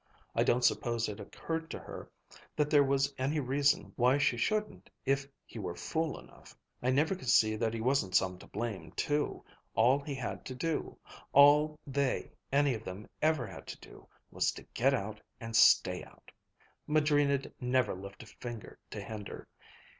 [0.33, 2.09] I don't suppose it occurred to her
[2.55, 6.57] that there was any reason why she shouldn't if he were fool enough.
[6.81, 9.45] I never could see that he wasn't some to blame too.
[9.75, 10.97] All he had to do
[11.33, 16.03] all they any of them ever had to do, was to get out and stay
[16.03, 16.31] out.
[16.87, 19.47] Madrina'd never lift a finger to hinder.